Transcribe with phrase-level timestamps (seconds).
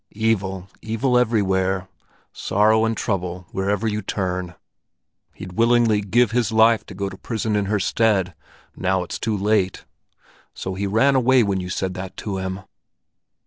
[0.15, 1.87] "Evil, evil everywhere;
[2.33, 4.55] sorrow and trouble wherever you turn!
[5.35, 8.33] He'd willingly give his life to go to prison in her stead,
[8.75, 9.85] now it's too late!
[10.55, 12.61] So he ran away when you said that to him?